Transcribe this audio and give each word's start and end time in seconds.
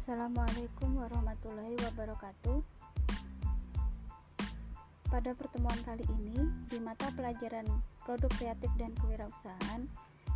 Assalamualaikum 0.00 0.96
warahmatullahi 0.96 1.76
wabarakatuh. 1.76 2.64
Pada 5.12 5.36
pertemuan 5.36 5.76
kali 5.84 6.08
ini, 6.16 6.40
di 6.72 6.80
mata 6.80 7.12
pelajaran 7.12 7.68
produk 8.08 8.32
kreatif 8.40 8.72
dan 8.80 8.96
kewirausahaan, 8.96 9.84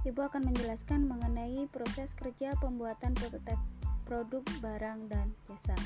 Ibu 0.04 0.20
akan 0.20 0.52
menjelaskan 0.52 1.08
mengenai 1.08 1.64
proses 1.72 2.12
kerja 2.12 2.52
pembuatan 2.60 3.16
prototipe 3.16 3.56
produk 4.04 4.44
barang 4.60 5.08
dan 5.08 5.32
jasa. 5.48 5.80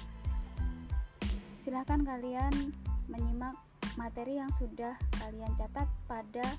Silahkan 1.63 2.03
kalian 2.03 2.75
menyimak 3.07 3.55
materi 3.95 4.43
yang 4.43 4.51
sudah 4.59 4.99
kalian 5.23 5.55
catat 5.55 5.87
pada 6.11 6.51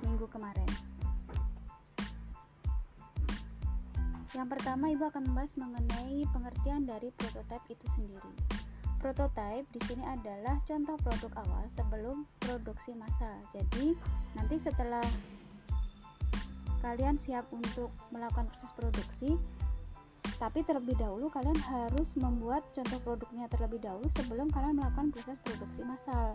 minggu 0.00 0.24
kemarin. 0.32 0.72
Yang 4.32 4.48
pertama, 4.56 4.88
Ibu 4.88 5.12
akan 5.12 5.22
membahas 5.28 5.52
mengenai 5.60 6.24
pengertian 6.32 6.88
dari 6.88 7.12
prototipe 7.12 7.76
itu 7.76 7.86
sendiri. 7.92 8.32
Prototipe 8.96 9.68
di 9.76 9.80
sini 9.84 10.04
adalah 10.08 10.56
contoh 10.64 10.96
produk 11.04 11.32
awal 11.44 11.64
sebelum 11.76 12.24
produksi 12.40 12.96
massal. 12.96 13.36
Jadi, 13.52 13.92
nanti 14.32 14.56
setelah 14.56 15.04
kalian 16.80 17.20
siap 17.20 17.44
untuk 17.52 17.92
melakukan 18.08 18.48
proses 18.48 18.72
produksi, 18.72 19.30
tapi 20.40 20.66
terlebih 20.66 20.98
dahulu 20.98 21.30
kalian 21.30 21.58
harus 21.70 22.18
membuat 22.18 22.66
contoh 22.74 22.98
produknya 23.04 23.46
terlebih 23.46 23.78
dahulu 23.78 24.10
sebelum 24.10 24.50
kalian 24.50 24.74
melakukan 24.74 25.14
proses 25.14 25.38
produksi 25.44 25.86
massal. 25.86 26.34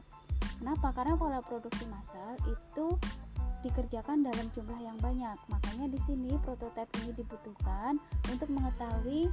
Kenapa? 0.61 0.95
Karena 0.95 1.19
pola 1.19 1.43
produksi 1.43 1.83
massal 1.91 2.39
itu 2.47 2.95
dikerjakan 3.65 4.21
dalam 4.25 4.47
jumlah 4.53 4.79
yang 4.81 4.97
banyak. 5.01 5.37
Makanya 5.49 5.89
di 5.89 5.99
sini 6.05 6.35
prototipe 6.41 6.91
ini 7.03 7.11
dibutuhkan 7.17 7.97
untuk 8.29 8.49
mengetahui 8.53 9.31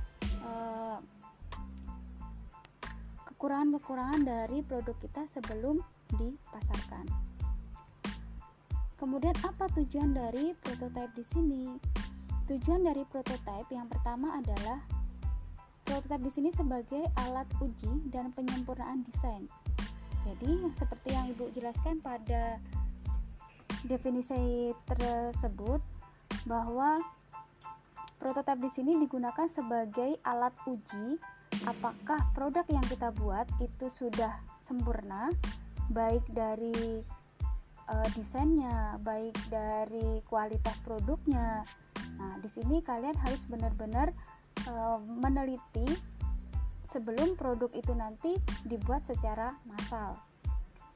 kekurangan 3.24 3.68
kekurangan-kekurangan 3.74 4.24
dari 4.24 4.64
produk 4.64 4.96
kita 5.04 5.28
sebelum 5.28 5.76
dipasarkan. 6.16 7.04
Kemudian 8.96 9.36
apa 9.44 9.68
tujuan 9.76 10.16
dari 10.16 10.56
prototipe 10.64 11.12
di 11.12 11.24
sini? 11.28 11.62
Tujuan 12.48 12.88
dari 12.88 13.04
prototipe 13.04 13.68
yang 13.68 13.84
pertama 13.92 14.40
adalah 14.40 14.80
prototipe 15.84 16.24
di 16.24 16.32
sini 16.32 16.50
sebagai 16.56 17.04
alat 17.20 17.44
uji 17.60 18.08
dan 18.08 18.32
penyempurnaan 18.32 19.04
desain. 19.04 19.44
Jadi 20.24 20.64
seperti 20.80 21.12
yang 21.12 21.28
Ibu 21.36 21.52
jelaskan 21.52 22.00
pada 22.00 22.56
definisi 23.84 24.72
tersebut 24.88 25.80
bahwa 26.48 27.00
prototipe 28.16 28.64
di 28.64 28.70
sini 28.72 28.92
digunakan 28.96 29.44
sebagai 29.44 30.16
alat 30.24 30.52
uji 30.64 31.20
apakah 31.68 32.20
produk 32.32 32.64
yang 32.66 32.84
kita 32.88 33.12
buat 33.14 33.46
itu 33.60 33.86
sudah 33.92 34.40
sempurna 34.58 35.30
baik 35.92 36.24
dari 36.32 37.04
uh, 37.92 38.08
desainnya, 38.16 38.96
baik 39.04 39.36
dari 39.52 40.24
kualitas 40.24 40.80
produknya. 40.80 41.62
Nah, 42.16 42.34
di 42.40 42.48
sini 42.48 42.80
kalian 42.80 43.16
harus 43.20 43.44
benar-benar 43.44 44.10
uh, 44.70 44.98
meneliti 45.02 45.84
sebelum 46.84 47.36
produk 47.36 47.68
itu 47.76 47.92
nanti 47.92 48.40
dibuat 48.64 49.04
secara 49.04 49.52
massal. 49.68 50.16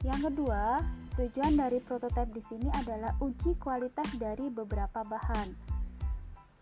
Yang 0.06 0.30
kedua, 0.30 0.80
tujuan 1.18 1.58
dari 1.58 1.82
prototipe 1.82 2.30
di 2.30 2.38
sini 2.38 2.70
adalah 2.70 3.10
uji 3.18 3.58
kualitas 3.58 4.06
dari 4.22 4.46
beberapa 4.54 5.02
bahan. 5.02 5.50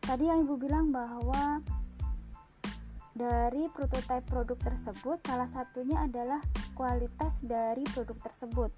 Tadi 0.00 0.24
yang 0.32 0.48
Ibu 0.48 0.56
bilang 0.56 0.88
bahwa 0.88 1.60
dari 3.12 3.68
prototipe 3.68 4.24
produk 4.24 4.56
tersebut 4.56 5.20
salah 5.28 5.48
satunya 5.48 6.00
adalah 6.00 6.40
kualitas 6.72 7.45
dari 7.45 7.84
produk 7.92 8.16
tersebut. 8.24 8.72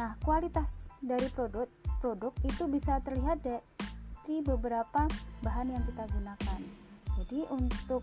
Nah, 0.00 0.16
kualitas 0.24 0.72
dari 1.04 1.28
produk 1.28 1.68
produk 2.00 2.32
itu 2.48 2.64
bisa 2.64 2.96
terlihat 3.04 3.44
dari 3.44 4.40
beberapa 4.40 5.04
bahan 5.44 5.76
yang 5.76 5.84
kita 5.92 6.08
gunakan. 6.08 6.60
Jadi 7.20 7.44
untuk 7.52 8.00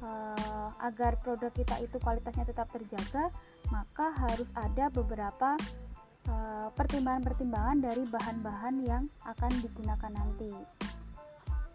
uh, 0.00 0.70
agar 0.80 1.20
produk 1.20 1.50
kita 1.52 1.76
itu 1.84 1.96
kualitasnya 2.00 2.48
tetap 2.48 2.70
terjaga, 2.72 3.28
maka 3.68 4.12
harus 4.16 4.52
ada 4.56 4.88
beberapa 4.92 5.56
pertimbangan-pertimbangan 6.74 7.78
uh, 7.80 7.84
dari 7.84 8.04
bahan-bahan 8.08 8.76
yang 8.84 9.04
akan 9.28 9.52
digunakan 9.60 10.12
nanti. 10.12 10.52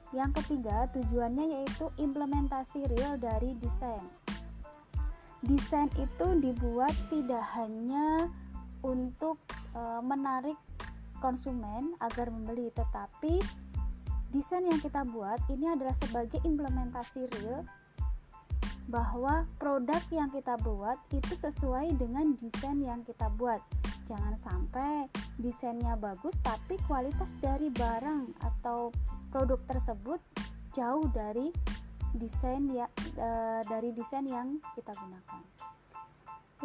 Yang 0.09 0.41
ketiga, 0.41 0.89
tujuannya 0.89 1.61
yaitu 1.61 1.93
implementasi 2.01 2.89
real 2.89 3.13
dari 3.21 3.53
desain. 3.61 4.01
Desain 5.45 5.87
itu 6.01 6.27
dibuat 6.41 6.91
tidak 7.13 7.45
hanya 7.55 8.27
untuk 8.81 9.37
uh, 9.77 10.01
menarik 10.01 10.57
konsumen 11.21 11.93
agar 12.01 12.33
membeli, 12.33 12.73
tetapi 12.73 13.39
desain 14.33 14.65
yang 14.65 14.81
kita 14.81 15.05
buat 15.05 15.39
ini 15.51 15.77
adalah 15.77 15.93
sebagai 15.93 16.41
implementasi 16.41 17.29
real 17.39 17.61
bahwa 18.89 19.45
produk 19.61 20.01
yang 20.09 20.33
kita 20.33 20.57
buat 20.65 20.97
itu 21.13 21.37
sesuai 21.37 21.93
dengan 22.01 22.33
desain 22.33 22.81
yang 22.81 23.05
kita 23.05 23.29
buat. 23.37 23.61
Jangan 24.09 24.33
sampai 24.41 25.05
desainnya 25.37 25.93
bagus 25.93 26.33
tapi 26.41 26.81
kualitas 26.89 27.37
dari 27.37 27.69
barang 27.69 28.41
atau 28.41 28.89
produk 29.29 29.61
tersebut 29.69 30.17
jauh 30.73 31.05
dari 31.13 31.53
desain 32.17 32.65
ya 32.73 32.89
e, 32.97 33.29
dari 33.69 33.93
desain 33.93 34.25
yang 34.25 34.57
kita 34.73 34.97
gunakan. 34.97 35.41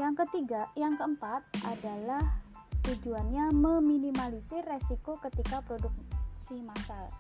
Yang 0.01 0.15
ketiga, 0.25 0.73
yang 0.73 0.97
keempat 0.97 1.45
adalah 1.69 2.25
tujuannya 2.81 3.53
meminimalisir 3.53 4.65
resiko 4.65 5.21
ketika 5.21 5.61
produksi 5.69 6.65
massal. 6.65 7.13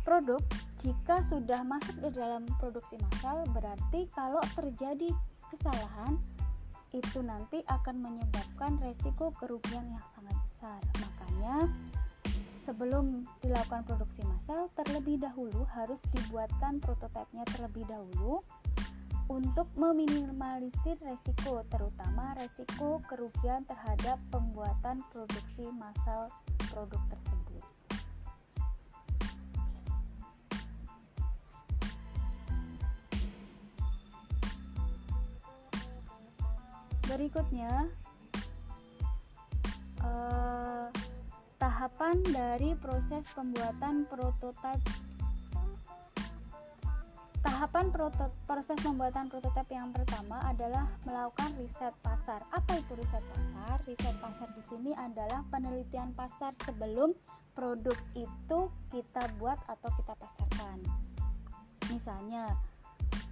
Produk 0.00 0.40
jika 0.80 1.20
sudah 1.20 1.60
masuk 1.68 2.00
di 2.00 2.08
dalam 2.16 2.48
produksi 2.56 2.96
massal, 2.96 3.44
berarti 3.52 4.08
kalau 4.16 4.40
terjadi 4.56 5.12
kesalahan 5.52 6.16
itu 6.92 7.20
nanti 7.20 7.60
akan 7.68 8.00
menyebabkan 8.00 8.80
resiko 8.80 9.32
kerugian 9.36 9.84
yang 9.92 10.06
sangat 10.16 10.36
besar. 10.44 10.80
Makanya 11.00 11.68
sebelum 12.64 13.24
dilakukan 13.40 13.84
produksi 13.88 14.20
massal 14.28 14.68
terlebih 14.76 15.16
dahulu 15.20 15.64
harus 15.72 16.04
dibuatkan 16.12 16.80
prototipenya 16.84 17.44
terlebih 17.56 17.88
dahulu 17.88 18.44
untuk 19.28 19.68
meminimalisir 19.76 20.96
resiko 21.04 21.60
terutama 21.68 22.32
resiko 22.40 23.00
kerugian 23.08 23.64
terhadap 23.68 24.16
pembuatan 24.32 25.04
produksi 25.12 25.68
massal 25.76 26.32
produk 26.72 27.00
tersebut. 27.12 27.37
Berikutnya 37.08 37.88
eh, 40.04 40.86
tahapan 41.56 42.16
dari 42.28 42.76
proses 42.76 43.24
pembuatan 43.32 44.04
prototipe. 44.06 45.08
Tahapan 47.38 47.88
proto, 47.94 48.28
proses 48.44 48.76
pembuatan 48.84 49.32
prototipe 49.32 49.72
yang 49.72 49.88
pertama 49.94 50.42
adalah 50.44 50.84
melakukan 51.08 51.48
riset 51.56 51.94
pasar. 52.04 52.44
Apa 52.52 52.76
itu 52.76 52.92
riset 52.98 53.24
pasar? 53.24 53.80
Riset 53.88 54.16
pasar 54.20 54.48
di 54.52 54.62
sini 54.68 54.92
adalah 54.92 55.46
penelitian 55.48 56.12
pasar 56.12 56.52
sebelum 56.66 57.16
produk 57.56 57.96
itu 58.18 58.58
kita 58.92 59.22
buat 59.40 59.56
atau 59.64 59.90
kita 59.96 60.12
pasarkan. 60.18 60.78
Misalnya 61.88 62.52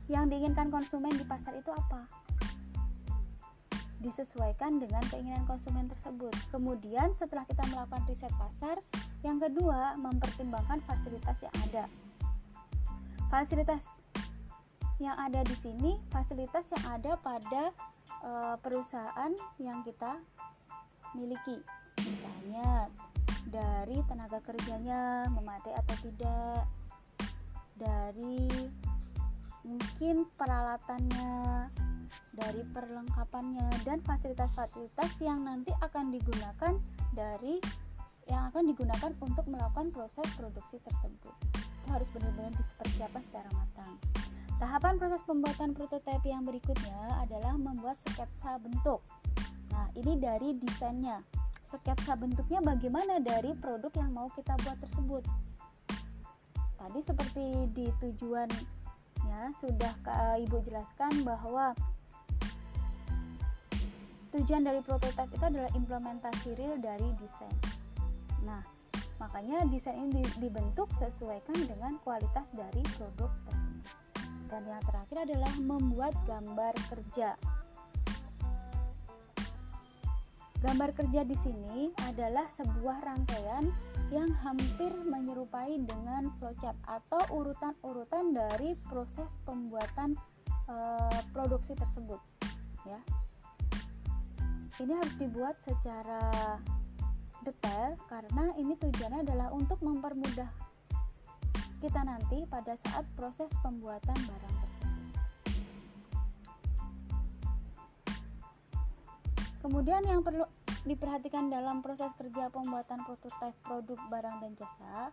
yang 0.09 0.31
diinginkan 0.31 0.71
konsumen 0.71 1.13
di 1.13 1.27
pasar 1.27 1.59
itu 1.59 1.69
apa 1.75 2.26
disesuaikan 4.07 4.79
dengan 4.79 5.03
keinginan 5.11 5.43
konsumen 5.45 5.91
tersebut. 5.91 6.33
Kemudian 6.55 7.11
setelah 7.13 7.43
kita 7.45 7.67
melakukan 7.75 8.07
riset 8.07 8.33
pasar, 8.39 8.79
yang 9.27 9.43
kedua 9.43 9.99
mempertimbangkan 9.99 10.79
fasilitas 10.87 11.43
yang 11.43 11.55
ada. 11.67 11.85
Fasilitas 13.27 13.83
yang 15.03 15.19
ada 15.19 15.45
di 15.45 15.57
sini, 15.59 16.01
fasilitas 16.09 16.71
yang 16.73 16.85
ada 16.89 17.19
pada 17.21 17.75
e, 18.25 18.33
perusahaan 18.65 19.33
yang 19.61 19.85
kita 19.85 20.17
miliki. 21.13 21.61
Misalnya 22.01 22.89
dari 23.51 24.01
tenaga 24.09 24.41
kerjanya 24.41 25.29
memadai 25.29 25.75
atau 25.77 25.97
tidak, 26.01 26.65
dari 27.77 28.49
mungkin 29.67 30.25
peralatannya, 30.39 31.35
dari 32.35 32.63
perlengkapannya 32.73 33.85
dan 33.87 34.03
fasilitas-fasilitas 34.05 35.11
yang 35.23 35.45
nanti 35.45 35.73
akan 35.83 36.11
digunakan 36.13 36.75
dari 37.15 37.59
yang 38.27 38.51
akan 38.51 38.67
digunakan 38.67 39.13
untuk 39.23 39.47
melakukan 39.47 39.95
proses 39.95 40.27
produksi 40.35 40.83
tersebut. 40.83 41.35
itu 41.87 41.95
harus 41.95 42.11
benar-benar 42.11 42.51
dipersiapkan 42.59 43.23
secara 43.23 43.47
matang. 43.55 43.95
Tahapan 44.59 44.99
proses 44.99 45.23
pembuatan 45.23 45.71
prototipe 45.71 46.27
yang 46.27 46.43
berikutnya 46.43 47.23
adalah 47.23 47.55
membuat 47.55 47.95
sketsa 48.03 48.59
bentuk. 48.59 49.05
Nah, 49.71 49.87
ini 49.95 50.19
dari 50.19 50.57
desainnya. 50.59 51.23
Sketsa 51.63 52.19
bentuknya 52.19 52.59
bagaimana 52.65 53.23
dari 53.23 53.55
produk 53.55 53.93
yang 53.95 54.11
mau 54.17 54.27
kita 54.35 54.59
buat 54.67 54.83
tersebut. 54.83 55.23
Tadi 56.75 57.01
seperti 57.03 57.47
di 57.71 57.87
tujuan 58.03 58.51
ya 59.27 59.51
sudah 59.59 59.93
Ibu 60.43 60.63
jelaskan 60.63 61.27
bahwa 61.27 61.75
tujuan 64.37 64.63
dari 64.69 64.81
prototipe 64.85 65.33
itu 65.33 65.45
adalah 65.45 65.73
implementasi 65.73 66.53
real 66.61 66.77
dari 66.77 67.09
desain. 67.17 67.57
Nah, 68.45 68.61
makanya 69.17 69.65
desain 69.73 70.13
ini 70.13 70.21
dibentuk 70.37 70.93
sesuaikan 70.93 71.57
dengan 71.65 71.97
kualitas 72.05 72.53
dari 72.53 72.85
produk 73.01 73.33
tersebut. 73.49 73.85
Dan 74.47 74.63
yang 74.69 74.83
terakhir 74.87 75.27
adalah 75.27 75.53
membuat 75.59 76.15
gambar 76.29 76.75
kerja. 76.93 77.35
Gambar 80.65 80.91
kerja 80.97 81.21
di 81.23 81.37
sini 81.37 81.93
adalah 82.09 82.49
sebuah 82.49 83.05
rangkaian 83.05 83.71
yang 84.09 84.31
hampir 84.41 84.91
menyerupai 84.95 85.83
dengan 85.85 86.33
flowchart 86.39 86.79
atau 86.87 87.21
urutan-urutan 87.35 88.33
dari 88.33 88.79
proses 88.89 89.37
pembuatan 89.45 90.17
e, 90.67 90.77
produksi 91.35 91.77
tersebut. 91.77 92.19
Ya, 92.87 93.03
ini 94.81 94.93
harus 94.93 95.17
dibuat 95.17 95.57
secara 95.65 96.61
detail 97.41 97.97
karena 98.11 98.53
ini 98.61 98.77
tujuannya 98.77 99.25
adalah 99.25 99.49
untuk 99.55 99.81
mempermudah 99.81 100.67
kita 101.81 102.01
nanti 102.03 102.43
pada 102.49 102.73
saat 102.89 103.05
proses 103.15 103.53
pembuatan 103.61 104.17
barang 104.17 104.55
tersebut. 104.65 105.05
Kemudian 109.61 110.03
yang 110.09 110.25
perlu 110.25 110.49
diperhatikan 110.89 111.53
dalam 111.53 111.85
proses 111.85 112.09
kerja 112.17 112.49
pembuatan 112.49 113.05
prototipe 113.05 113.53
produk 113.67 113.99
barang 114.09 114.37
dan 114.41 114.53
jasa, 114.57 115.13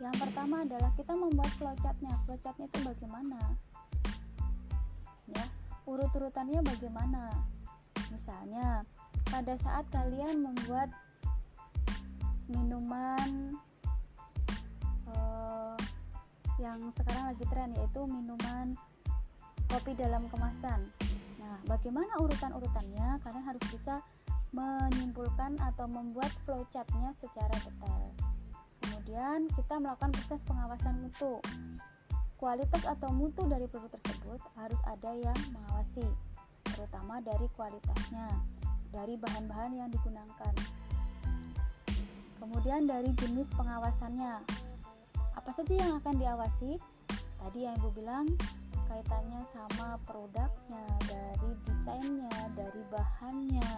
yang 0.00 0.14
pertama 0.16 0.64
adalah 0.64 0.88
kita 0.96 1.12
membuat 1.12 1.52
flowchartnya. 1.60 2.16
Flowchartnya 2.24 2.66
itu 2.72 2.78
bagaimana? 2.80 3.38
Ya, 5.28 5.44
urut-urutannya 5.84 6.64
bagaimana? 6.64 7.34
Misalnya, 8.10 8.82
pada 9.30 9.54
saat 9.58 9.86
kalian 9.94 10.42
membuat 10.42 10.90
minuman 12.50 13.54
uh, 15.06 15.78
yang 16.58 16.82
sekarang 16.92 17.30
lagi 17.30 17.46
tren 17.46 17.70
yaitu 17.78 18.02
minuman 18.04 18.74
kopi 19.70 19.94
dalam 19.94 20.26
kemasan. 20.28 20.82
Nah, 21.38 21.56
bagaimana 21.70 22.18
urutan-urutannya? 22.18 23.22
Kalian 23.22 23.44
harus 23.46 23.64
bisa 23.70 24.02
menyimpulkan 24.50 25.54
atau 25.62 25.86
membuat 25.86 26.30
flowchartnya 26.42 27.14
secara 27.22 27.54
detail. 27.62 28.10
Kemudian 28.82 29.46
kita 29.54 29.78
melakukan 29.78 30.10
proses 30.10 30.42
pengawasan 30.42 30.98
mutu. 31.06 31.38
Kualitas 32.34 32.82
atau 32.82 33.12
mutu 33.14 33.46
dari 33.46 33.68
produk 33.70 33.94
tersebut 33.94 34.40
harus 34.58 34.80
ada 34.88 35.12
yang 35.12 35.36
mengawasi, 35.54 36.02
terutama 36.80 37.20
dari 37.20 37.44
kualitasnya, 37.60 38.40
dari 38.88 39.20
bahan-bahan 39.20 39.76
yang 39.76 39.92
digunakan, 39.92 40.56
Kemudian 42.40 42.88
dari 42.88 43.12
jenis 43.20 43.52
pengawasannya, 43.52 44.40
apa 45.36 45.50
saja 45.52 45.76
yang 45.76 46.00
akan 46.00 46.16
diawasi? 46.16 46.80
Tadi 47.36 47.68
yang 47.68 47.76
Ibu 47.84 47.92
bilang 47.92 48.32
kaitannya 48.88 49.44
sama 49.52 50.00
produknya, 50.08 50.82
dari 51.04 51.52
desainnya, 51.68 52.32
dari 52.56 52.82
bahannya, 52.88 53.70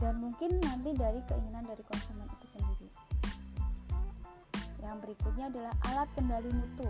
dan 0.00 0.14
mungkin 0.24 0.56
nanti 0.64 0.96
dari 0.96 1.20
keinginan 1.28 1.68
dari 1.68 1.84
konsumen 1.84 2.26
itu 2.40 2.46
sendiri. 2.48 2.88
Yang 4.80 4.96
berikutnya 5.04 5.52
adalah 5.52 5.74
alat 5.84 6.08
kendali 6.16 6.48
mutu. 6.48 6.88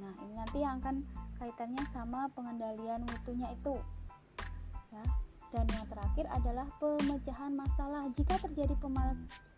Nah, 0.00 0.12
ini 0.24 0.34
nanti 0.38 0.58
yang 0.64 0.80
akan 0.80 1.04
kaitannya 1.36 1.84
sama 1.92 2.30
pengendalian 2.32 3.04
mutunya 3.04 3.50
itu. 3.52 3.76
Ya, 4.92 5.04
dan 5.52 5.68
yang 5.68 5.84
terakhir 5.88 6.24
adalah 6.32 6.64
pemecahan 6.80 7.52
masalah. 7.52 8.08
Jika 8.16 8.40
terjadi 8.40 8.72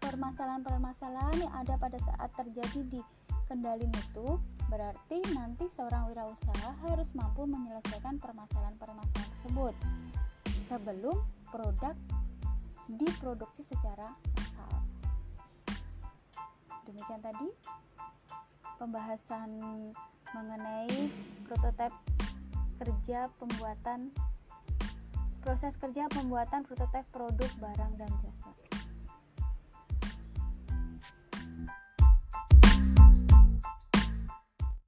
permasalahan-permasalahan 0.03 1.39
yang 1.39 1.55
ada 1.55 1.79
pada 1.79 1.99
saat 2.03 2.35
terjadi 2.35 2.83
di 2.87 3.01
kendali 3.47 3.87
mutu, 3.87 4.43
berarti 4.67 5.23
nanti 5.37 5.71
seorang 5.71 6.11
wirausaha 6.11 6.75
harus 6.89 7.15
mampu 7.15 7.47
menyelesaikan 7.47 8.19
permasalahan-permasalahan 8.19 9.31
tersebut 9.39 9.75
sebelum 10.67 11.21
produk 11.53 11.95
diproduksi 12.91 13.63
secara 13.63 14.11
massal. 14.35 14.73
Demikian 16.91 17.23
tadi 17.23 17.49
pembahasan 18.83 19.51
mengenai 20.35 21.15
prototipe 21.47 21.95
kerja 22.83 23.31
pembuatan 23.39 24.11
proses 25.39 25.79
kerja 25.79 26.11
pembuatan 26.11 26.67
prototipe 26.67 27.07
produk 27.15 27.51
barang 27.63 27.93
dan 27.95 28.11
jasa. 28.19 28.74